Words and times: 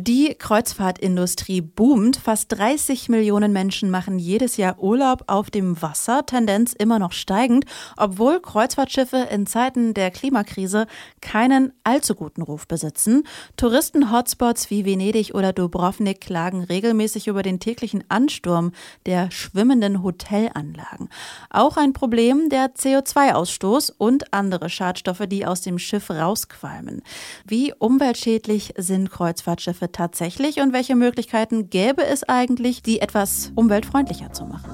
Die 0.00 0.36
Kreuzfahrtindustrie 0.38 1.60
boomt. 1.60 2.18
Fast 2.18 2.52
30 2.52 3.08
Millionen 3.08 3.52
Menschen 3.52 3.90
machen 3.90 4.20
jedes 4.20 4.56
Jahr 4.56 4.78
Urlaub 4.78 5.24
auf 5.26 5.50
dem 5.50 5.82
Wasser, 5.82 6.24
Tendenz 6.24 6.72
immer 6.72 7.00
noch 7.00 7.10
steigend, 7.10 7.64
obwohl 7.96 8.38
Kreuzfahrtschiffe 8.38 9.26
in 9.32 9.48
Zeiten 9.48 9.94
der 9.94 10.12
Klimakrise 10.12 10.86
keinen 11.20 11.72
allzu 11.82 12.14
guten 12.14 12.42
Ruf 12.42 12.68
besitzen. 12.68 13.24
Touristen-Hotspots 13.56 14.70
wie 14.70 14.84
Venedig 14.84 15.34
oder 15.34 15.52
Dubrovnik 15.52 16.20
klagen 16.20 16.62
regelmäßig 16.62 17.26
über 17.26 17.42
den 17.42 17.58
täglichen 17.58 18.04
Ansturm 18.08 18.70
der 19.04 19.32
schwimmenden 19.32 20.04
Hotelanlagen. 20.04 21.08
Auch 21.50 21.76
ein 21.76 21.92
Problem 21.92 22.50
der 22.50 22.72
CO2-Ausstoß 22.72 23.94
und 23.98 24.32
andere 24.32 24.70
Schadstoffe, 24.70 25.26
die 25.26 25.44
aus 25.44 25.62
dem 25.62 25.80
Schiff 25.80 26.08
rausqualmen. 26.08 27.02
Wie 27.44 27.74
umweltschädlich 27.76 28.74
sind 28.76 29.10
Kreuzfahrtschiffe 29.10 29.87
tatsächlich 29.92 30.60
und 30.60 30.72
welche 30.72 30.94
Möglichkeiten 30.94 31.70
gäbe 31.70 32.04
es 32.04 32.24
eigentlich, 32.24 32.82
die 32.82 33.00
etwas 33.00 33.52
umweltfreundlicher 33.54 34.32
zu 34.32 34.44
machen? 34.44 34.70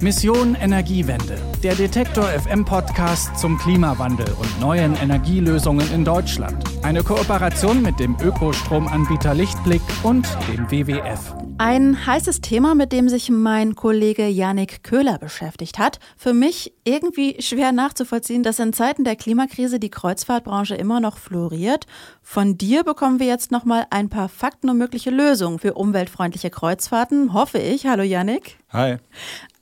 Mission 0.00 0.56
Energiewende, 0.56 1.38
der 1.62 1.76
Detektor 1.76 2.24
FM 2.24 2.64
Podcast 2.64 3.38
zum 3.38 3.56
Klimawandel 3.58 4.26
und 4.40 4.60
neuen 4.60 4.96
Energielösungen 4.96 5.88
in 5.92 6.04
Deutschland. 6.04 6.71
Eine 6.82 7.04
Kooperation 7.04 7.80
mit 7.80 8.00
dem 8.00 8.16
Ökostromanbieter 8.20 9.34
Lichtblick 9.34 9.80
und 10.02 10.26
dem 10.48 10.68
WWF. 10.68 11.32
Ein 11.58 12.06
heißes 12.06 12.40
Thema, 12.40 12.74
mit 12.74 12.90
dem 12.90 13.08
sich 13.08 13.30
mein 13.30 13.76
Kollege 13.76 14.26
Janik 14.26 14.82
Köhler 14.82 15.18
beschäftigt 15.18 15.78
hat. 15.78 16.00
Für 16.16 16.34
mich 16.34 16.74
irgendwie 16.82 17.40
schwer 17.40 17.70
nachzuvollziehen, 17.70 18.42
dass 18.42 18.58
in 18.58 18.72
Zeiten 18.72 19.04
der 19.04 19.14
Klimakrise 19.14 19.78
die 19.78 19.90
Kreuzfahrtbranche 19.90 20.74
immer 20.74 20.98
noch 20.98 21.18
floriert. 21.18 21.86
Von 22.20 22.58
dir 22.58 22.82
bekommen 22.82 23.20
wir 23.20 23.26
jetzt 23.26 23.52
noch 23.52 23.64
mal 23.64 23.86
ein 23.90 24.08
paar 24.08 24.28
Fakten 24.28 24.68
und 24.68 24.76
mögliche 24.76 25.10
Lösungen 25.10 25.60
für 25.60 25.74
umweltfreundliche 25.74 26.50
Kreuzfahrten, 26.50 27.32
hoffe 27.32 27.58
ich. 27.58 27.86
Hallo 27.86 28.02
Janik. 28.02 28.58
Hi. 28.70 28.96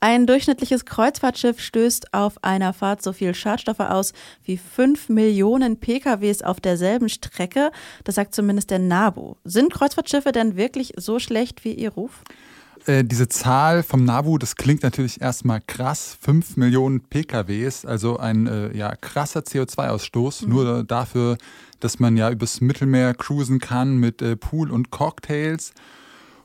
Ein 0.03 0.25
durchschnittliches 0.25 0.85
Kreuzfahrtschiff 0.85 1.59
stößt 1.59 2.15
auf 2.15 2.43
einer 2.43 2.73
Fahrt 2.73 3.03
so 3.03 3.13
viel 3.13 3.35
Schadstoffe 3.35 3.81
aus 3.81 4.13
wie 4.43 4.57
fünf 4.57 5.09
Millionen 5.09 5.79
PKWs 5.79 6.41
auf 6.41 6.59
derselben 6.59 7.07
Strecke. 7.07 7.71
Das 8.03 8.15
sagt 8.15 8.33
zumindest 8.33 8.71
der 8.71 8.79
NABU. 8.79 9.35
Sind 9.43 9.71
Kreuzfahrtschiffe 9.71 10.31
denn 10.31 10.57
wirklich 10.57 10.93
so 10.97 11.19
schlecht 11.19 11.63
wie 11.63 11.73
ihr 11.73 11.91
Ruf? 11.91 12.23
Äh, 12.87 13.03
diese 13.03 13.29
Zahl 13.29 13.83
vom 13.83 14.03
NABU, 14.03 14.39
das 14.39 14.55
klingt 14.55 14.81
natürlich 14.81 15.21
erstmal 15.21 15.61
krass. 15.61 16.17
Fünf 16.19 16.57
Millionen 16.57 17.01
PKWs, 17.01 17.85
also 17.85 18.17
ein 18.17 18.47
äh, 18.47 18.75
ja, 18.75 18.95
krasser 18.95 19.41
CO2-Ausstoß, 19.41 20.45
mhm. 20.45 20.49
nur 20.49 20.83
dafür, 20.83 21.37
dass 21.79 21.99
man 21.99 22.17
ja 22.17 22.31
übers 22.31 22.59
Mittelmeer 22.59 23.13
cruisen 23.13 23.59
kann 23.59 23.97
mit 23.97 24.23
äh, 24.23 24.35
Pool 24.35 24.71
und 24.71 24.89
Cocktails. 24.89 25.73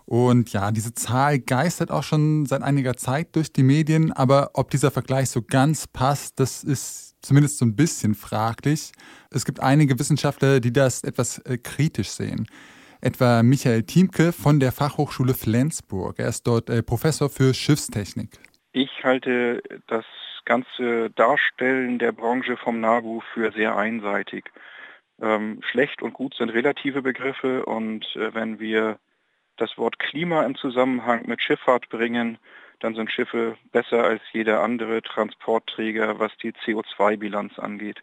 Und 0.07 0.53
ja, 0.53 0.71
diese 0.71 0.95
Zahl 0.95 1.41
geistert 1.41 1.91
auch 1.91 2.05
schon 2.05 2.47
seit 2.47 2.63
einiger 2.63 2.97
Zeit 2.97 3.35
durch 3.35 3.53
die 3.53 3.65
Medien, 3.65 4.13
aber 4.13 4.51
ob 4.55 4.71
dieser 4.71 4.93
Vergleich 4.93 5.31
so 5.31 5.43
ganz 5.43 5.89
passt, 5.89 6.39
das 6.39 6.63
ist 6.63 7.17
zumindest 7.23 7.59
so 7.59 7.65
ein 7.65 7.75
bisschen 7.75 8.15
fraglich. 8.15 8.93
Es 9.33 9.45
gibt 9.45 9.59
einige 9.61 9.99
Wissenschaftler, 9.99 10.61
die 10.61 10.73
das 10.73 11.03
etwas 11.03 11.39
äh, 11.39 11.59
kritisch 11.59 12.11
sehen. 12.11 12.47
Etwa 13.01 13.43
Michael 13.43 13.83
Thiemke 13.83 14.33
von 14.33 14.61
der 14.61 14.71
Fachhochschule 14.71 15.35
Flensburg. 15.35 16.21
Er 16.21 16.29
ist 16.29 16.47
dort 16.47 16.71
äh, 16.71 16.85
Professor 16.85 17.29
für 17.29 17.53
Schiffstechnik. 17.53 18.39
Ich 18.73 19.03
halte 19.03 19.61
das 19.89 20.05
ganze 20.45 21.11
Darstellen 21.11 21.99
der 21.99 22.13
Branche 22.13 22.57
vom 22.57 22.81
NABU 22.81 23.23
für 23.35 23.51
sehr 23.53 23.77
einseitig. 23.77 24.45
Ähm, 25.21 25.61
schlecht 25.71 26.01
und 26.01 26.15
gut 26.15 26.35
sind 26.35 26.51
relative 26.51 27.03
Begriffe 27.03 27.65
und 27.65 28.05
äh, 28.15 28.35
wenn 28.35 28.61
wir 28.61 28.99
das 29.57 29.77
Wort 29.79 29.99
Klima 29.99 30.43
im 30.45 30.57
Zusammenhang 30.57 31.27
mit 31.27 31.43
Schifffahrt 31.43 31.89
bringen, 31.89 32.39
dann 32.81 32.95
sind 32.95 33.11
Schiffe 33.11 33.57
besser 33.73 34.05
als 34.05 34.23
jeder 34.33 34.63
andere 34.63 35.03
Transportträger, 35.03 36.19
was 36.19 36.37
die 36.39 36.53
CO2-Bilanz 36.53 37.59
angeht. 37.59 38.03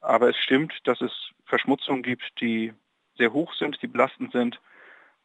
Aber 0.00 0.28
es 0.28 0.36
stimmt, 0.36 0.72
dass 0.84 1.00
es 1.00 1.30
Verschmutzungen 1.46 2.02
gibt, 2.02 2.40
die 2.40 2.72
sehr 3.16 3.32
hoch 3.32 3.54
sind, 3.54 3.80
die 3.82 3.86
belastend 3.86 4.32
sind 4.32 4.60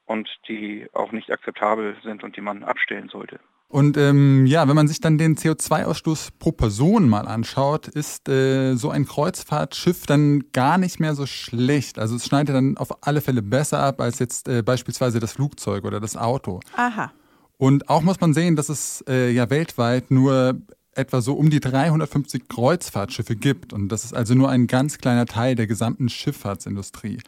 und 0.06 0.30
die 0.48 0.88
auch 0.94 1.12
nicht 1.12 1.32
akzeptabel 1.32 1.96
sind 2.04 2.24
und 2.24 2.36
die 2.36 2.42
man 2.42 2.64
abstellen 2.64 3.10
sollte. 3.10 3.40
Und 3.72 3.98
ähm, 3.98 4.48
ja, 4.48 4.68
wenn 4.68 4.76
man 4.76 4.88
sich 4.88 5.00
dann 5.00 5.20
den 5.20 5.38
CO2-Ausstoß 5.38 6.30
pro 6.40 6.52
Person 6.52 7.08
mal 7.08 7.28
anschaut, 7.28 7.88
ist 7.88 8.28
äh, 8.28 8.74
so 8.74 8.90
ein 8.90 9.06
Kreuzfahrtschiff 9.06 10.08
dann 10.08 10.46
gar 10.54 10.80
nicht 10.80 11.00
mehr 11.00 11.14
so 11.14 11.28
schlecht. 11.28 12.00
Also 12.00 12.16
es 12.16 12.26
schneidet 12.26 12.56
dann 12.56 12.78
auf 12.78 13.06
alle 13.06 13.22
Fälle 13.22 13.44
besser 13.44 13.80
ab 13.80 14.02
als 14.02 14.18
jetzt 14.18 14.48
äh, 14.48 14.64
beispielsweise 14.64 15.20
das 15.20 15.34
Flugzeug 15.34 15.86
oder 15.86 16.00
das 16.00 16.18
Auto. 16.18 16.62
Aha. 16.76 17.12
Und 17.58 17.90
auch 17.90 18.02
muss 18.02 18.20
man 18.20 18.34
sehen, 18.34 18.56
dass 18.56 18.70
es 18.70 19.04
äh, 19.08 19.30
ja 19.30 19.52
weltweit 19.52 20.10
nur 20.10 20.60
etwa 20.96 21.22
so 21.22 21.34
um 21.34 21.52
die 21.52 21.60
350 21.60 22.48
Kreuzfahrtschiffe 22.48 23.36
gibt. 23.36 23.72
Und 23.72 23.90
das 23.90 24.04
ist 24.04 24.16
also 24.16 24.34
nur 24.34 24.50
ein 24.50 24.66
ganz 24.66 24.98
kleiner 24.98 25.28
Teil 25.28 25.54
der 25.54 25.68
gesamten 25.68 26.10
Schifffahrtsindustrie 26.10 27.20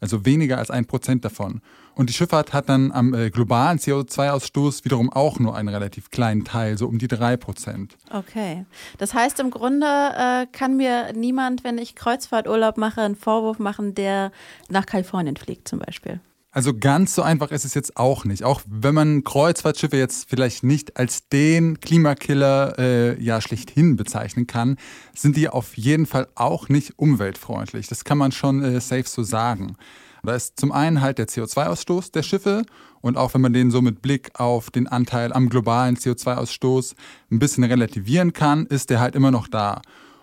also 0.00 0.24
weniger 0.24 0.58
als 0.58 0.70
ein 0.70 0.86
Prozent 0.86 1.24
davon. 1.24 1.60
Und 1.94 2.08
die 2.08 2.14
Schifffahrt 2.14 2.52
hat 2.52 2.68
dann 2.68 2.92
am 2.92 3.12
äh, 3.12 3.30
globalen 3.30 3.78
CO2-Ausstoß 3.78 4.84
wiederum 4.84 5.12
auch 5.12 5.38
nur 5.38 5.54
einen 5.54 5.68
relativ 5.68 6.10
kleinen 6.10 6.44
Teil, 6.44 6.78
so 6.78 6.86
um 6.86 6.98
die 6.98 7.08
drei 7.08 7.36
Prozent. 7.36 7.96
Okay. 8.10 8.64
Das 8.98 9.12
heißt, 9.12 9.38
im 9.40 9.50
Grunde 9.50 9.86
äh, 9.86 10.46
kann 10.52 10.76
mir 10.76 11.12
niemand, 11.12 11.64
wenn 11.64 11.78
ich 11.78 11.94
Kreuzfahrturlaub 11.94 12.78
mache, 12.78 13.02
einen 13.02 13.16
Vorwurf 13.16 13.58
machen, 13.58 13.94
der 13.94 14.32
nach 14.68 14.86
Kalifornien 14.86 15.36
fliegt 15.36 15.68
zum 15.68 15.80
Beispiel. 15.80 16.20
Also 16.52 16.76
ganz 16.76 17.14
so 17.14 17.22
einfach 17.22 17.52
ist 17.52 17.64
es 17.64 17.74
jetzt 17.74 17.96
auch 17.96 18.24
nicht. 18.24 18.42
Auch 18.42 18.60
wenn 18.66 18.94
man 18.94 19.22
Kreuzfahrtschiffe 19.22 19.96
jetzt 19.96 20.28
vielleicht 20.28 20.64
nicht 20.64 20.96
als 20.96 21.28
den 21.28 21.78
Klimakiller 21.78 22.76
äh, 22.76 23.22
ja 23.22 23.40
schlechthin 23.40 23.94
bezeichnen 23.94 24.48
kann, 24.48 24.76
sind 25.14 25.36
die 25.36 25.48
auf 25.48 25.76
jeden 25.76 26.06
Fall 26.06 26.26
auch 26.34 26.68
nicht 26.68 26.98
umweltfreundlich. 26.98 27.86
Das 27.86 28.02
kann 28.02 28.18
man 28.18 28.32
schon 28.32 28.64
äh, 28.64 28.80
safe 28.80 29.04
so 29.06 29.22
sagen. 29.22 29.76
Da 30.24 30.34
ist 30.34 30.58
zum 30.58 30.72
einen 30.72 31.00
halt 31.00 31.18
der 31.18 31.28
CO2-Ausstoß 31.28 32.12
der 32.12 32.24
Schiffe 32.24 32.64
und 33.00 33.16
auch 33.16 33.32
wenn 33.32 33.40
man 33.40 33.52
den 33.52 33.70
so 33.70 33.80
mit 33.80 34.02
Blick 34.02 34.32
auf 34.34 34.70
den 34.70 34.88
Anteil 34.88 35.32
am 35.32 35.48
globalen 35.48 35.96
CO2-Ausstoß 35.96 36.94
ein 37.30 37.38
bisschen 37.38 37.64
relativieren 37.64 38.32
kann, 38.32 38.66
ist 38.66 38.90
der 38.90 39.00
halt 39.00 39.14
immer 39.14 39.30
noch 39.30 39.46
da. 39.46 39.80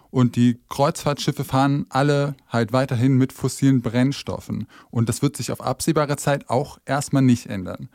Und 0.09 0.35
die 0.35 0.59
Kreuzfahrtschiffe 0.69 1.44
fahren 1.44 1.85
alle 1.90 2.35
halt 2.47 2.73
weiterhin 2.73 3.18
mit 3.18 3.34
fossilen 3.34 3.81
Brennstoffen. 3.81 4.68
Und 4.90 5.09
das 5.09 5.22
wird 5.22 5.38
sich 5.38 5.51
auf 5.51 5.62
absehbare 5.62 6.18
Zeit 6.18 6.50
auch 6.50 6.79
erstmal 6.85 7.23
nicht 7.23 7.47
ändern. 7.47 7.90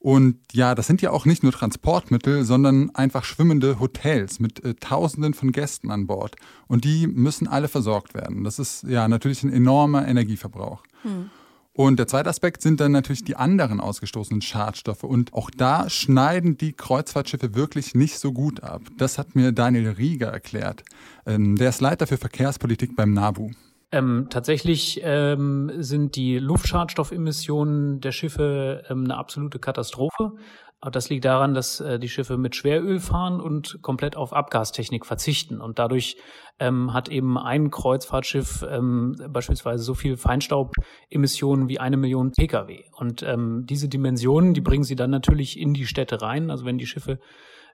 Und 0.00 0.36
ja, 0.52 0.74
das 0.74 0.86
sind 0.86 1.02
ja 1.02 1.10
auch 1.10 1.24
nicht 1.24 1.42
nur 1.42 1.50
Transportmittel, 1.50 2.44
sondern 2.44 2.94
einfach 2.94 3.24
schwimmende 3.24 3.80
Hotels 3.80 4.38
mit 4.38 4.64
äh, 4.64 4.74
Tausenden 4.74 5.34
von 5.34 5.50
Gästen 5.50 5.90
an 5.90 6.06
Bord. 6.06 6.36
Und 6.68 6.84
die 6.84 7.08
müssen 7.08 7.48
alle 7.48 7.66
versorgt 7.66 8.14
werden. 8.14 8.44
Das 8.44 8.60
ist 8.60 8.84
ja 8.84 9.08
natürlich 9.08 9.42
ein 9.42 9.52
enormer 9.52 10.06
Energieverbrauch. 10.06 10.84
Hm. 11.02 11.30
Und 11.78 12.00
der 12.00 12.08
zweite 12.08 12.28
Aspekt 12.28 12.60
sind 12.60 12.80
dann 12.80 12.90
natürlich 12.90 13.22
die 13.22 13.36
anderen 13.36 13.78
ausgestoßenen 13.78 14.42
Schadstoffe. 14.42 15.04
Und 15.04 15.32
auch 15.32 15.48
da 15.48 15.88
schneiden 15.88 16.58
die 16.58 16.72
Kreuzfahrtschiffe 16.72 17.54
wirklich 17.54 17.94
nicht 17.94 18.18
so 18.18 18.32
gut 18.32 18.64
ab. 18.64 18.82
Das 18.96 19.16
hat 19.16 19.36
mir 19.36 19.52
Daniel 19.52 19.90
Rieger 19.90 20.26
erklärt. 20.26 20.82
Ähm, 21.24 21.54
der 21.54 21.68
ist 21.68 21.80
Leiter 21.80 22.08
für 22.08 22.16
Verkehrspolitik 22.16 22.96
beim 22.96 23.12
NABU. 23.12 23.52
Ähm, 23.92 24.26
tatsächlich 24.28 25.02
ähm, 25.04 25.70
sind 25.76 26.16
die 26.16 26.40
Luftschadstoffemissionen 26.40 28.00
der 28.00 28.10
Schiffe 28.10 28.82
ähm, 28.90 29.04
eine 29.04 29.16
absolute 29.16 29.60
Katastrophe. 29.60 30.32
Aber 30.80 30.92
das 30.92 31.08
liegt 31.08 31.24
daran, 31.24 31.54
dass 31.54 31.80
äh, 31.80 31.98
die 31.98 32.08
Schiffe 32.08 32.36
mit 32.36 32.54
Schweröl 32.54 33.00
fahren 33.00 33.40
und 33.40 33.82
komplett 33.82 34.16
auf 34.16 34.32
Abgastechnik 34.32 35.06
verzichten. 35.06 35.60
Und 35.60 35.80
dadurch 35.80 36.16
ähm, 36.60 36.92
hat 36.92 37.08
eben 37.08 37.36
ein 37.36 37.70
Kreuzfahrtschiff 37.70 38.64
ähm, 38.68 39.16
beispielsweise 39.28 39.82
so 39.82 39.94
viel 39.94 40.16
Feinstaubemissionen 40.16 41.68
wie 41.68 41.80
eine 41.80 41.96
Million 41.96 42.30
Pkw. 42.30 42.84
Und 42.92 43.24
ähm, 43.24 43.64
diese 43.66 43.88
Dimensionen, 43.88 44.54
die 44.54 44.60
bringen 44.60 44.84
sie 44.84 44.96
dann 44.96 45.10
natürlich 45.10 45.58
in 45.58 45.74
die 45.74 45.86
Städte 45.86 46.22
rein. 46.22 46.50
Also 46.50 46.64
wenn 46.64 46.78
die 46.78 46.86
Schiffe 46.86 47.18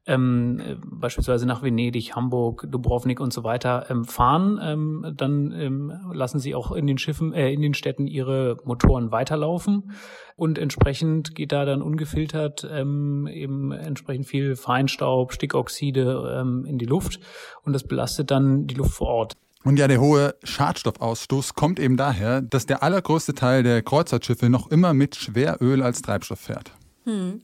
ähm, 0.06 0.60
äh, 0.60 0.76
beispielsweise 0.84 1.46
nach 1.46 1.62
Venedig, 1.62 2.14
Hamburg, 2.14 2.66
Dubrovnik 2.68 3.20
und 3.20 3.32
so 3.32 3.44
weiter 3.44 3.86
ähm, 3.88 4.04
fahren, 4.04 4.60
ähm, 4.62 5.12
dann 5.16 5.52
ähm, 5.52 5.92
lassen 6.12 6.38
sie 6.38 6.54
auch 6.54 6.72
in 6.72 6.86
den 6.86 6.98
Schiffen, 6.98 7.32
äh, 7.32 7.52
in 7.52 7.62
den 7.62 7.74
Städten 7.74 8.06
ihre 8.06 8.58
Motoren 8.64 9.10
weiterlaufen 9.12 9.92
und 10.36 10.58
entsprechend 10.58 11.34
geht 11.34 11.52
da 11.52 11.64
dann 11.64 11.82
ungefiltert 11.82 12.68
ähm, 12.70 13.26
eben 13.26 13.72
entsprechend 13.72 14.26
viel 14.26 14.56
Feinstaub, 14.56 15.32
Stickoxide 15.32 16.38
ähm, 16.40 16.64
in 16.66 16.78
die 16.78 16.86
Luft 16.86 17.20
und 17.62 17.72
das 17.72 17.84
belastet 17.84 18.30
dann 18.30 18.66
die 18.66 18.74
Luft 18.74 18.94
vor 18.94 19.08
Ort. 19.08 19.36
Und 19.64 19.78
ja, 19.78 19.88
der 19.88 19.98
hohe 19.98 20.34
Schadstoffausstoß 20.44 21.54
kommt 21.54 21.80
eben 21.80 21.96
daher, 21.96 22.42
dass 22.42 22.66
der 22.66 22.82
allergrößte 22.82 23.34
Teil 23.34 23.62
der 23.62 23.80
Kreuzfahrtschiffe 23.80 24.50
noch 24.50 24.70
immer 24.70 24.92
mit 24.92 25.16
Schweröl 25.16 25.82
als 25.82 26.02
Treibstoff 26.02 26.40
fährt. 26.40 26.72
Hm. 27.04 27.42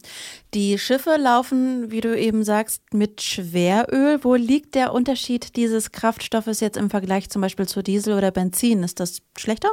Die 0.55 0.79
Schiffe 0.79 1.17
laufen, 1.19 1.91
wie 1.91 2.01
du 2.01 2.19
eben 2.19 2.45
sagst, 2.45 2.95
mit 2.95 3.21
Schweröl. 3.21 4.19
Wo 4.23 4.35
liegt 4.35 4.75
der 4.75 4.93
Unterschied 4.93 5.57
dieses 5.57 5.93
Kraftstoffes 5.93 6.61
jetzt 6.61 6.79
im 6.79 6.89
Vergleich 6.89 7.29
zum 7.29 7.43
Beispiel 7.43 7.69
zu 7.69 7.83
Diesel 7.83 8.15
oder 8.15 8.31
Benzin? 8.31 8.83
Ist 8.83 9.01
das 9.01 9.19
schlechter? 9.37 9.69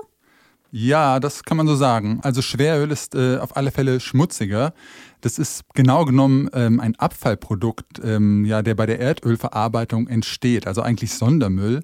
Ja, 0.72 1.22
das 1.22 1.44
kann 1.44 1.56
man 1.56 1.68
so 1.68 1.76
sagen. 1.76 2.20
Also 2.24 2.42
Schweröl 2.42 2.92
ist 2.92 3.16
äh, 3.16 3.38
auf 3.38 3.56
alle 3.56 3.72
Fälle 3.72 4.02
schmutziger. 4.02 4.74
Das 5.22 5.40
ist 5.40 5.64
genau 5.74 6.04
genommen 6.04 6.50
ähm, 6.54 6.82
ein 6.82 6.96
Abfallprodukt, 6.96 8.02
ähm, 8.04 8.44
ja, 8.44 8.62
der 8.62 8.76
bei 8.76 8.86
der 8.86 9.00
Erdölverarbeitung 9.00 10.08
entsteht, 10.08 10.68
also 10.68 10.82
eigentlich 10.82 11.14
Sondermüll. 11.14 11.82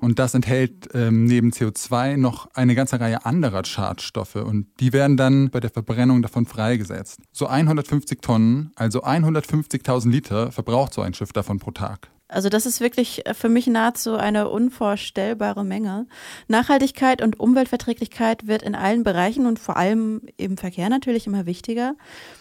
Und 0.00 0.18
das 0.18 0.34
enthält 0.34 0.88
ähm, 0.94 1.24
neben 1.24 1.50
CO2 1.50 2.16
noch 2.16 2.48
eine 2.54 2.74
ganze 2.74 2.98
Reihe 2.98 3.26
anderer 3.26 3.64
Schadstoffe 3.64 4.36
und 4.36 4.66
die 4.80 4.92
werden 4.92 5.16
dann 5.16 5.50
bei 5.50 5.60
der 5.60 5.70
Verbrennung 5.70 6.22
davon 6.22 6.46
freigesetzt. 6.46 7.20
So 7.32 7.46
150 7.46 8.20
Tonnen, 8.22 8.72
also 8.76 9.04
150.000 9.04 10.10
Liter 10.10 10.52
verbraucht 10.52 10.94
so 10.94 11.02
ein 11.02 11.12
Schiff 11.12 11.32
davon 11.32 11.58
pro 11.58 11.70
Tag. 11.72 12.08
Also 12.30 12.48
das 12.48 12.64
ist 12.64 12.80
wirklich 12.80 13.24
für 13.32 13.48
mich 13.48 13.66
nahezu 13.66 14.14
eine 14.14 14.48
unvorstellbare 14.48 15.64
Menge. 15.64 16.06
Nachhaltigkeit 16.46 17.22
und 17.22 17.40
Umweltverträglichkeit 17.40 18.46
wird 18.46 18.62
in 18.62 18.76
allen 18.76 19.02
Bereichen 19.02 19.46
und 19.46 19.58
vor 19.58 19.76
allem 19.76 20.22
im 20.36 20.56
Verkehr 20.56 20.88
natürlich 20.88 21.26
immer 21.26 21.44
wichtiger. 21.46 21.94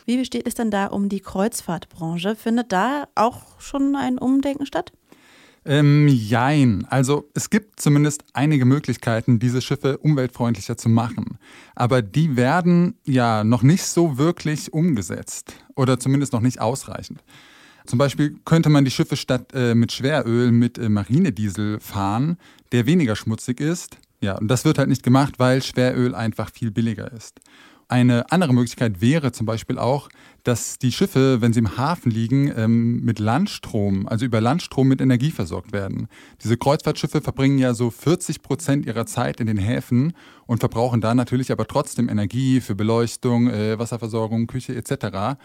Wie 0.06 0.24
steht 0.24 0.48
es 0.48 0.54
denn 0.54 0.70
da 0.70 0.88
um 0.88 1.10
die 1.10 1.22
Kreuzfahrtbranche? 1.22 2.36
Findet 2.36 2.72
da 2.72 3.08
auch 3.16 3.60
schon 3.60 3.96
ein 3.96 4.20
Umdenken 4.20 4.68
statt? 4.68 4.94
Ähm, 5.66 6.08
jein. 6.08 6.86
Also 6.90 7.30
es 7.34 7.50
gibt 7.50 7.80
zumindest 7.80 8.24
einige 8.34 8.66
Möglichkeiten, 8.66 9.40
diese 9.40 9.62
Schiffe 9.62 9.98
umweltfreundlicher 9.98 10.78
zu 10.78 10.90
machen. 10.90 11.38
Aber 11.76 12.02
die 12.02 12.36
werden 12.36 12.96
ja 13.04 13.44
noch 13.44 13.62
nicht 13.62 13.84
so 13.84 14.18
wirklich 14.18 14.74
umgesetzt 14.74 15.54
oder 15.76 16.00
zumindest 16.00 16.34
noch 16.34 16.42
nicht 16.42 16.62
ausreichend. 16.62 17.24
Zum 17.86 17.98
Beispiel 17.98 18.36
könnte 18.46 18.70
man 18.70 18.86
die 18.86 18.92
Schiffe 18.92 19.16
statt 19.16 19.52
äh, 19.54 19.74
mit 19.74 19.92
Schweröl 19.92 20.52
mit 20.52 20.78
äh, 20.78 20.90
Marinediesel 20.90 21.80
fahren, 21.80 22.38
der 22.72 22.86
weniger 22.86 23.16
schmutzig 23.16 23.60
ist. 23.60 23.98
Ja, 24.22 24.38
und 24.38 24.48
das 24.48 24.66
wird 24.66 24.78
halt 24.78 24.90
nicht 24.90 25.04
gemacht, 25.04 25.36
weil 25.40 25.64
Schweröl 25.64 26.14
einfach 26.14 26.52
viel 26.52 26.72
billiger 26.72 27.12
ist. 27.12 27.40
Eine 27.92 28.32
andere 28.32 28.54
Möglichkeit 28.54 29.02
wäre 29.02 29.32
zum 29.32 29.48
Beispiel 29.48 29.80
auch, 29.80 30.10
dass 30.44 30.78
die 30.78 30.92
Schiffe, 30.92 31.42
wenn 31.42 31.54
sie 31.54 31.60
im 31.60 31.76
Hafen 31.76 32.12
liegen, 32.12 32.54
ähm, 32.56 33.04
mit 33.04 33.18
Landstrom, 33.18 34.08
also 34.08 34.26
über 34.26 34.40
Landstrom 34.40 34.88
mit 34.88 35.02
Energie 35.02 35.32
versorgt 35.32 35.74
werden. 35.74 36.08
Diese 36.44 36.56
Kreuzfahrtschiffe 36.56 37.20
verbringen 37.20 37.58
ja 37.58 37.74
so 37.74 37.90
40 37.90 38.44
Prozent 38.44 38.86
ihrer 38.86 39.08
Zeit 39.08 39.40
in 39.40 39.48
den 39.48 39.58
Häfen 39.58 40.14
und 40.46 40.60
verbrauchen 40.60 41.02
da 41.02 41.16
natürlich 41.16 41.52
aber 41.52 41.66
trotzdem 41.66 42.10
Energie 42.10 42.62
für 42.62 42.76
Beleuchtung, 42.76 43.50
äh, 43.50 43.80
Wasserversorgung, 43.80 44.46
Küche 44.46 44.76
etc. 44.76 45.40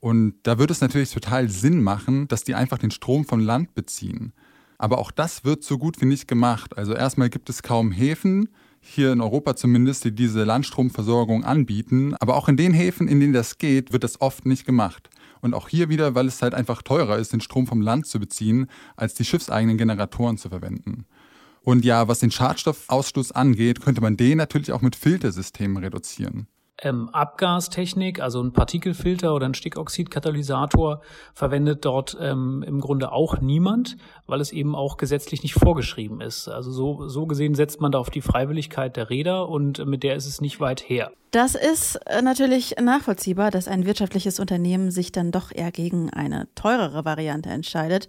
Und 0.00 0.36
da 0.44 0.58
würde 0.58 0.72
es 0.72 0.80
natürlich 0.80 1.10
total 1.10 1.50
Sinn 1.50 1.82
machen, 1.82 2.26
dass 2.26 2.42
die 2.42 2.54
einfach 2.54 2.78
den 2.78 2.90
Strom 2.90 3.26
von 3.26 3.40
Land 3.40 3.74
beziehen. 3.74 4.32
Aber 4.78 4.96
auch 4.96 5.10
das 5.10 5.44
wird 5.44 5.62
so 5.62 5.76
gut 5.76 6.00
wie 6.00 6.06
nicht 6.06 6.26
gemacht. 6.26 6.78
Also 6.78 6.94
erstmal 6.94 7.28
gibt 7.28 7.50
es 7.50 7.62
kaum 7.62 7.92
Häfen, 7.92 8.48
hier 8.82 9.12
in 9.12 9.20
Europa 9.20 9.56
zumindest, 9.56 10.04
die 10.04 10.14
diese 10.14 10.44
Landstromversorgung 10.44 11.44
anbieten. 11.44 12.14
Aber 12.20 12.36
auch 12.36 12.48
in 12.48 12.56
den 12.56 12.74
Häfen, 12.74 13.08
in 13.08 13.20
denen 13.20 13.32
das 13.32 13.58
geht, 13.58 13.92
wird 13.92 14.04
das 14.04 14.20
oft 14.20 14.44
nicht 14.44 14.66
gemacht. 14.66 15.08
Und 15.40 15.54
auch 15.54 15.68
hier 15.68 15.88
wieder, 15.88 16.14
weil 16.14 16.26
es 16.26 16.42
halt 16.42 16.52
einfach 16.52 16.82
teurer 16.82 17.16
ist, 17.18 17.32
den 17.32 17.40
Strom 17.40 17.66
vom 17.66 17.80
Land 17.80 18.06
zu 18.06 18.20
beziehen, 18.20 18.66
als 18.96 19.14
die 19.14 19.24
schiffseigenen 19.24 19.78
Generatoren 19.78 20.36
zu 20.36 20.50
verwenden. 20.50 21.06
Und 21.62 21.84
ja, 21.84 22.08
was 22.08 22.18
den 22.18 22.30
Schadstoffausstoß 22.30 23.32
angeht, 23.32 23.80
könnte 23.80 24.00
man 24.00 24.16
den 24.16 24.38
natürlich 24.38 24.72
auch 24.72 24.82
mit 24.82 24.96
Filtersystemen 24.96 25.76
reduzieren 25.78 26.48
ähm, 26.78 27.08
Abgastechnik, 27.10 28.20
also 28.20 28.42
ein 28.42 28.52
Partikelfilter 28.52 29.34
oder 29.34 29.46
ein 29.46 29.54
Stickoxidkatalysator, 29.54 31.02
verwendet 31.34 31.84
dort 31.84 32.16
ähm, 32.20 32.64
im 32.66 32.80
Grunde 32.80 33.12
auch 33.12 33.40
niemand, 33.40 33.96
weil 34.26 34.40
es 34.40 34.52
eben 34.52 34.74
auch 34.74 34.96
gesetzlich 34.96 35.42
nicht 35.42 35.54
vorgeschrieben 35.54 36.20
ist. 36.20 36.48
Also 36.48 36.70
so, 36.70 37.08
so 37.08 37.26
gesehen 37.26 37.54
setzt 37.54 37.80
man 37.80 37.92
da 37.92 37.98
auf 37.98 38.10
die 38.10 38.22
Freiwilligkeit 38.22 38.96
der 38.96 39.10
Räder 39.10 39.48
und 39.48 39.84
mit 39.86 40.02
der 40.02 40.16
ist 40.16 40.26
es 40.26 40.40
nicht 40.40 40.60
weit 40.60 40.88
her. 40.88 41.12
Das 41.30 41.54
ist 41.54 41.96
äh, 42.06 42.20
natürlich 42.20 42.74
nachvollziehbar, 42.80 43.50
dass 43.50 43.68
ein 43.68 43.86
wirtschaftliches 43.86 44.38
Unternehmen 44.38 44.90
sich 44.90 45.12
dann 45.12 45.30
doch 45.30 45.50
eher 45.50 45.72
gegen 45.72 46.10
eine 46.10 46.48
teurere 46.54 47.04
Variante 47.04 47.48
entscheidet. 47.48 48.06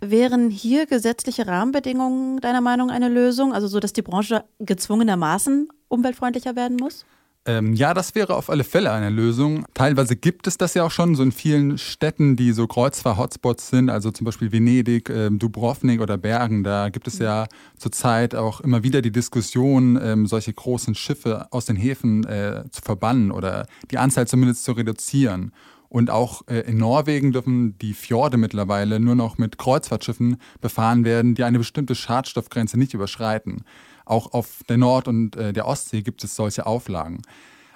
Wären 0.00 0.50
hier 0.50 0.86
gesetzliche 0.86 1.46
Rahmenbedingungen 1.46 2.40
deiner 2.40 2.60
Meinung 2.60 2.90
eine 2.90 3.08
Lösung, 3.08 3.54
also 3.54 3.68
so, 3.68 3.80
dass 3.80 3.92
die 3.92 4.02
Branche 4.02 4.44
gezwungenermaßen 4.58 5.68
umweltfreundlicher 5.88 6.56
werden 6.56 6.76
muss? 6.78 7.06
Ähm, 7.48 7.72
ja, 7.72 7.94
das 7.94 8.14
wäre 8.14 8.36
auf 8.36 8.50
alle 8.50 8.62
Fälle 8.62 8.92
eine 8.92 9.08
Lösung. 9.08 9.64
Teilweise 9.72 10.16
gibt 10.16 10.46
es 10.46 10.58
das 10.58 10.74
ja 10.74 10.84
auch 10.84 10.90
schon 10.90 11.14
so 11.14 11.22
in 11.22 11.32
vielen 11.32 11.78
Städten, 11.78 12.36
die 12.36 12.52
so 12.52 12.66
Kreuzfahr-Hotspots 12.66 13.70
sind, 13.70 13.88
also 13.88 14.10
zum 14.10 14.26
Beispiel 14.26 14.52
Venedig, 14.52 15.08
ähm, 15.08 15.38
Dubrovnik 15.38 16.02
oder 16.02 16.18
Bergen. 16.18 16.62
Da 16.62 16.90
gibt 16.90 17.08
es 17.08 17.18
ja 17.18 17.46
zurzeit 17.78 18.34
auch 18.34 18.60
immer 18.60 18.82
wieder 18.82 19.00
die 19.00 19.12
Diskussion, 19.12 19.98
ähm, 20.02 20.26
solche 20.26 20.52
großen 20.52 20.94
Schiffe 20.94 21.46
aus 21.50 21.64
den 21.64 21.76
Häfen 21.76 22.24
äh, 22.24 22.64
zu 22.70 22.82
verbannen 22.82 23.30
oder 23.30 23.66
die 23.90 23.96
Anzahl 23.96 24.26
zumindest 24.26 24.64
zu 24.64 24.72
reduzieren. 24.72 25.52
Und 25.88 26.10
auch 26.10 26.42
äh, 26.48 26.60
in 26.68 26.76
Norwegen 26.76 27.32
dürfen 27.32 27.78
die 27.78 27.94
Fjorde 27.94 28.36
mittlerweile 28.36 29.00
nur 29.00 29.14
noch 29.14 29.38
mit 29.38 29.56
Kreuzfahrtschiffen 29.56 30.36
befahren 30.60 31.06
werden, 31.06 31.34
die 31.34 31.44
eine 31.44 31.56
bestimmte 31.56 31.94
Schadstoffgrenze 31.94 32.78
nicht 32.78 32.92
überschreiten. 32.92 33.64
Auch 34.08 34.32
auf 34.32 34.62
der 34.68 34.78
Nord- 34.78 35.06
und 35.06 35.36
äh, 35.36 35.52
der 35.52 35.66
Ostsee 35.66 36.02
gibt 36.02 36.24
es 36.24 36.34
solche 36.34 36.66
Auflagen. 36.66 37.22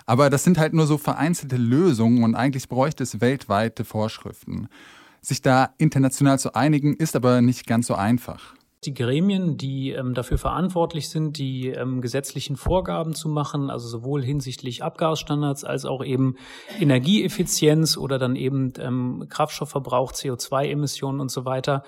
Aber 0.07 0.31
das 0.31 0.45
sind 0.45 0.59
halt 0.59 0.73
nur 0.73 0.87
so 0.87 0.99
vereinzelte 0.99 1.57
Lösungen 1.57 2.25
und 2.25 2.35
eigentlich 2.35 2.69
bräuchte 2.69 3.03
es 3.03 3.21
weltweite 3.21 3.85
Vorschriften. 3.85 4.69
Sich 5.21 5.43
da 5.43 5.75
international 5.79 6.39
zu 6.39 6.55
einigen, 6.55 6.97
ist 6.97 7.15
aber 7.15 7.43
nicht 7.43 7.67
ganz 7.67 7.87
so 7.87 7.95
einfach. 7.95 8.55
Die 8.85 8.95
Gremien, 8.95 9.57
die 9.57 9.91
ähm, 9.91 10.13
dafür 10.13 10.39
verantwortlich 10.39 11.09
sind, 11.09 11.39
die 11.39 11.69
ähm, 11.69 12.01
gesetzlichen 12.01 12.57
Vorgaben 12.57 13.15
zu 13.15 13.29
machen, 13.29 13.71
also 13.71 13.87
sowohl 13.87 14.25
hinsichtlich 14.25 14.83
Abgasstandards 14.83 15.63
als 15.63 15.85
auch 15.85 16.05
eben 16.05 16.35
Energieeffizienz 16.81 17.97
oder 17.97 18.19
dann 18.19 18.35
eben 18.35 18.73
ähm, 18.81 19.27
Kraftstoffverbrauch, 19.29 20.11
CO2-Emissionen 20.11 21.21
und 21.21 21.31
so 21.31 21.45
weiter, 21.45 21.85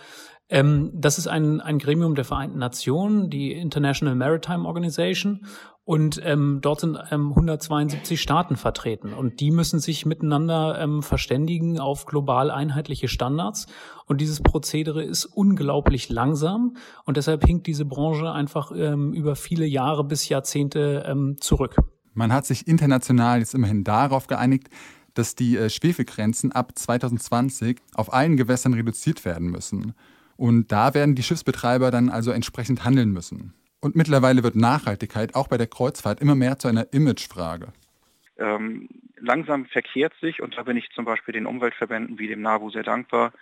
ähm, 0.54 0.92
das 0.94 1.18
ist 1.18 1.26
ein, 1.26 1.60
ein 1.60 1.80
Gremium 1.80 2.14
der 2.14 2.24
Vereinten 2.24 2.60
Nationen, 2.60 3.28
die 3.28 3.50
International 3.50 4.14
Maritime 4.14 4.68
Organization. 4.68 5.46
Und 5.82 6.20
ähm, 6.24 6.60
dort 6.62 6.80
sind 6.80 6.96
ähm, 7.10 7.30
172 7.30 8.22
Staaten 8.22 8.56
vertreten. 8.56 9.12
Und 9.14 9.40
die 9.40 9.50
müssen 9.50 9.80
sich 9.80 10.06
miteinander 10.06 10.78
ähm, 10.80 11.02
verständigen 11.02 11.80
auf 11.80 12.06
global 12.06 12.52
einheitliche 12.52 13.08
Standards. 13.08 13.66
Und 14.06 14.20
dieses 14.20 14.42
Prozedere 14.42 15.02
ist 15.02 15.24
unglaublich 15.24 16.08
langsam. 16.08 16.76
Und 17.04 17.16
deshalb 17.16 17.44
hinkt 17.44 17.66
diese 17.66 17.84
Branche 17.84 18.30
einfach 18.30 18.70
ähm, 18.74 19.12
über 19.12 19.34
viele 19.34 19.66
Jahre 19.66 20.04
bis 20.04 20.28
Jahrzehnte 20.28 21.04
ähm, 21.04 21.36
zurück. 21.40 21.74
Man 22.12 22.32
hat 22.32 22.46
sich 22.46 22.68
international 22.68 23.40
jetzt 23.40 23.54
immerhin 23.54 23.82
darauf 23.82 24.28
geeinigt, 24.28 24.68
dass 25.14 25.34
die 25.34 25.56
äh, 25.56 25.68
Schwefelgrenzen 25.68 26.52
ab 26.52 26.78
2020 26.78 27.80
auf 27.94 28.12
allen 28.12 28.36
Gewässern 28.36 28.74
reduziert 28.74 29.24
werden 29.24 29.48
müssen. 29.48 29.94
Und 30.36 30.72
da 30.72 30.94
werden 30.94 31.14
die 31.14 31.22
Schiffsbetreiber 31.22 31.90
dann 31.90 32.08
also 32.08 32.30
entsprechend 32.30 32.84
handeln 32.84 33.12
müssen. 33.12 33.54
Und 33.80 33.96
mittlerweile 33.96 34.42
wird 34.42 34.56
Nachhaltigkeit 34.56 35.34
auch 35.34 35.48
bei 35.48 35.58
der 35.58 35.66
Kreuzfahrt 35.66 36.20
immer 36.20 36.34
mehr 36.34 36.58
zu 36.58 36.68
einer 36.68 36.92
Imagefrage. 36.92 37.68
Ähm, 38.38 38.88
langsam 39.18 39.66
verkehrt 39.66 40.14
sich, 40.20 40.42
und 40.42 40.56
da 40.56 40.62
bin 40.62 40.76
ich 40.76 40.88
zum 40.94 41.04
Beispiel 41.04 41.32
den 41.32 41.46
Umweltverbänden 41.46 42.18
wie 42.18 42.26
dem 42.26 42.42
NABU 42.42 42.70
sehr 42.70 42.82
dankbar, 42.82 43.32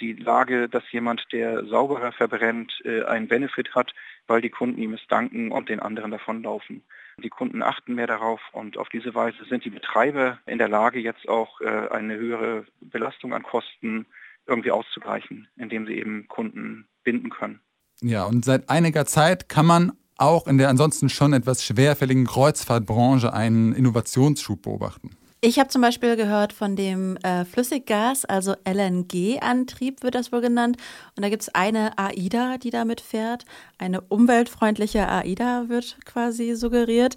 die 0.00 0.14
Lage, 0.14 0.68
dass 0.68 0.90
jemand, 0.90 1.24
der 1.32 1.66
sauberer 1.66 2.12
verbrennt, 2.12 2.72
äh, 2.84 3.04
einen 3.04 3.28
Benefit 3.28 3.74
hat, 3.74 3.94
weil 4.26 4.40
die 4.40 4.50
Kunden 4.50 4.80
ihm 4.80 4.94
es 4.94 5.06
danken 5.08 5.52
und 5.52 5.68
den 5.68 5.80
anderen 5.80 6.10
davonlaufen. 6.10 6.82
Die 7.18 7.28
Kunden 7.28 7.62
achten 7.62 7.94
mehr 7.94 8.06
darauf 8.06 8.40
und 8.52 8.78
auf 8.78 8.88
diese 8.88 9.14
Weise 9.14 9.44
sind 9.44 9.64
die 9.64 9.70
Betreiber 9.70 10.38
in 10.46 10.58
der 10.58 10.68
Lage, 10.68 10.98
jetzt 10.98 11.28
auch 11.28 11.60
äh, 11.60 11.88
eine 11.90 12.16
höhere 12.16 12.64
Belastung 12.80 13.34
an 13.34 13.42
Kosten 13.42 14.06
irgendwie 14.46 14.70
auszugleichen, 14.70 15.48
indem 15.56 15.86
sie 15.86 15.94
eben 15.94 16.26
Kunden 16.28 16.88
binden 17.04 17.30
können. 17.30 17.60
Ja, 18.00 18.24
und 18.24 18.44
seit 18.44 18.68
einiger 18.68 19.06
Zeit 19.06 19.48
kann 19.48 19.66
man 19.66 19.92
auch 20.16 20.46
in 20.46 20.58
der 20.58 20.68
ansonsten 20.68 21.08
schon 21.08 21.32
etwas 21.32 21.64
schwerfälligen 21.64 22.26
Kreuzfahrtbranche 22.26 23.32
einen 23.32 23.72
Innovationsschub 23.72 24.62
beobachten. 24.62 25.16
Ich 25.44 25.58
habe 25.58 25.68
zum 25.68 25.82
Beispiel 25.82 26.14
gehört 26.14 26.52
von 26.52 26.76
dem 26.76 27.16
äh, 27.16 27.44
Flüssiggas, 27.44 28.24
also 28.24 28.54
LNG-Antrieb 28.64 30.04
wird 30.04 30.14
das 30.14 30.30
wohl 30.30 30.40
genannt. 30.40 30.76
Und 31.16 31.24
da 31.24 31.30
gibt 31.30 31.42
es 31.42 31.48
eine 31.48 31.98
AIDA, 31.98 32.58
die 32.58 32.70
damit 32.70 33.00
fährt. 33.00 33.44
Eine 33.76 34.02
umweltfreundliche 34.02 35.08
AIDA 35.08 35.68
wird 35.68 35.98
quasi 36.04 36.54
suggeriert. 36.54 37.16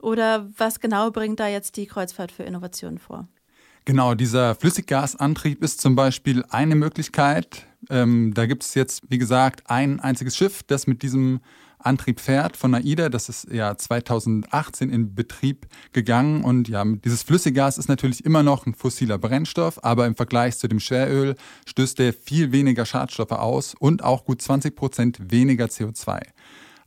Oder 0.00 0.48
was 0.56 0.80
genau 0.80 1.10
bringt 1.10 1.38
da 1.38 1.48
jetzt 1.48 1.76
die 1.76 1.84
Kreuzfahrt 1.84 2.32
für 2.32 2.44
Innovationen 2.44 2.98
vor? 2.98 3.28
Genau, 3.86 4.16
dieser 4.16 4.56
Flüssiggasantrieb 4.56 5.62
ist 5.62 5.80
zum 5.80 5.94
Beispiel 5.94 6.44
eine 6.50 6.74
Möglichkeit. 6.74 7.68
Ähm, 7.88 8.34
da 8.34 8.46
gibt 8.46 8.64
es 8.64 8.74
jetzt, 8.74 9.04
wie 9.10 9.16
gesagt, 9.16 9.70
ein 9.70 10.00
einziges 10.00 10.36
Schiff, 10.36 10.64
das 10.64 10.88
mit 10.88 11.02
diesem 11.04 11.38
Antrieb 11.78 12.18
fährt 12.18 12.56
von 12.56 12.74
AIDA. 12.74 13.10
Das 13.10 13.28
ist 13.28 13.48
ja 13.48 13.76
2018 13.76 14.90
in 14.90 15.14
Betrieb 15.14 15.68
gegangen. 15.92 16.42
Und 16.42 16.68
ja, 16.68 16.84
dieses 16.84 17.22
Flüssiggas 17.22 17.78
ist 17.78 17.88
natürlich 17.88 18.24
immer 18.24 18.42
noch 18.42 18.66
ein 18.66 18.74
fossiler 18.74 19.18
Brennstoff, 19.18 19.78
aber 19.84 20.06
im 20.06 20.16
Vergleich 20.16 20.58
zu 20.58 20.66
dem 20.66 20.80
Schweröl 20.80 21.36
stößt 21.66 22.00
er 22.00 22.12
viel 22.12 22.50
weniger 22.50 22.86
Schadstoffe 22.86 23.30
aus 23.30 23.76
und 23.78 24.02
auch 24.02 24.24
gut 24.24 24.42
20 24.42 24.74
Prozent 24.74 25.30
weniger 25.30 25.66
CO2. 25.66 26.22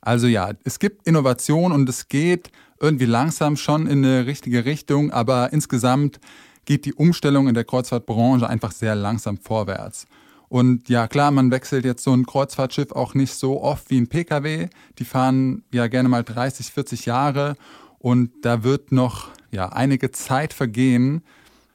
Also 0.02 0.26
ja, 0.26 0.50
es 0.64 0.78
gibt 0.78 1.06
Innovation 1.06 1.72
und 1.72 1.88
es 1.88 2.08
geht 2.08 2.50
irgendwie 2.78 3.06
langsam 3.06 3.56
schon 3.56 3.86
in 3.86 4.04
eine 4.04 4.26
richtige 4.26 4.66
Richtung, 4.66 5.12
aber 5.12 5.50
insgesamt 5.54 6.20
geht 6.64 6.84
die 6.84 6.94
Umstellung 6.94 7.48
in 7.48 7.54
der 7.54 7.64
Kreuzfahrtbranche 7.64 8.48
einfach 8.48 8.72
sehr 8.72 8.94
langsam 8.94 9.38
vorwärts. 9.38 10.06
Und 10.48 10.88
ja, 10.88 11.06
klar, 11.06 11.30
man 11.30 11.52
wechselt 11.52 11.84
jetzt 11.84 12.02
so 12.02 12.12
ein 12.12 12.26
Kreuzfahrtschiff 12.26 12.90
auch 12.90 13.14
nicht 13.14 13.34
so 13.34 13.62
oft 13.62 13.88
wie 13.90 14.00
ein 14.00 14.08
Pkw. 14.08 14.68
Die 14.98 15.04
fahren 15.04 15.62
ja 15.72 15.86
gerne 15.86 16.08
mal 16.08 16.24
30, 16.24 16.72
40 16.72 17.06
Jahre 17.06 17.56
und 18.00 18.32
da 18.42 18.64
wird 18.64 18.90
noch 18.90 19.28
ja 19.52 19.68
einige 19.68 20.10
Zeit 20.10 20.52
vergehen, 20.52 21.22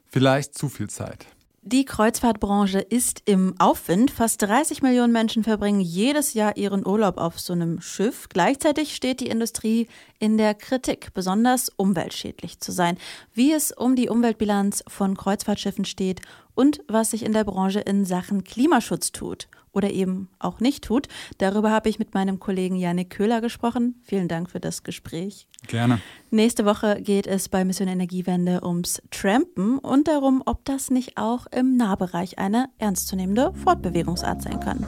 vielleicht 0.08 0.58
zu 0.58 0.68
viel 0.68 0.89
Zeit. 0.89 1.25
Die 1.67 1.84
Kreuzfahrtbranche 1.84 2.77
ist 2.77 3.24
im 3.25 3.55
Aufwind. 3.57 4.12
Fast 4.12 4.39
30 4.43 4.84
Millionen 4.84 5.12
Menschen 5.12 5.43
verbringen 5.43 5.79
jedes 5.79 6.36
Jahr 6.36 6.57
ihren 6.57 6.86
Urlaub 6.86 7.17
auf 7.17 7.39
so 7.39 7.53
einem 7.53 7.81
Schiff. 7.81 8.29
Gleichzeitig 8.29 8.95
steht 8.95 9.19
die 9.19 9.29
Industrie 9.29 9.88
in 10.19 10.38
der 10.38 10.53
Kritik, 10.53 11.12
besonders 11.15 11.69
umweltschädlich 11.75 12.60
zu 12.60 12.72
sein. 12.72 13.00
Wie 13.34 13.51
es 13.51 13.72
um 13.72 13.95
die 13.95 14.10
Umweltbilanz 14.10 14.84
von 14.88 15.17
Kreuzfahrtschiffen 15.17 15.86
steht 15.86 16.22
und 16.55 16.81
was 16.88 17.12
sich 17.12 17.24
in 17.24 17.33
der 17.33 17.43
Branche 17.43 17.81
in 17.81 18.05
Sachen 18.05 18.43
Klimaschutz 18.43 19.12
tut 19.12 19.47
oder 19.75 19.91
eben 19.91 20.29
auch 20.39 20.59
nicht 20.59 20.85
tut. 20.85 21.07
Darüber 21.38 21.69
habe 21.69 21.89
ich 21.89 22.00
mit 22.00 22.13
meinem 22.13 22.39
Kollegen 22.39 22.77
Janik 22.77 23.09
Köhler 23.09 23.41
gesprochen. 23.41 24.01
Vielen 24.03 24.27
Dank 24.27 24.50
für 24.50 24.59
das 24.59 24.83
Gespräch. 24.83 25.47
Gerne. 25.67 26.00
Nächste 26.31 26.65
Woche 26.65 27.01
geht 27.01 27.27
es 27.27 27.50
bei 27.50 27.65
Mission 27.65 27.88
Energiewende 27.88 28.63
ums 28.65 29.01
Trampen 29.12 29.77
und 29.77 30.07
darum, 30.07 30.41
ob 30.45 30.63
das 30.65 30.89
nicht 30.89 31.17
auch 31.17 31.45
im 31.47 31.75
Nahbereich 31.75 32.39
eine 32.39 32.69
ernstzunehmende 32.77 33.53
Fortbewegungsart 33.53 34.41
sein 34.41 34.59
kann. 34.59 34.88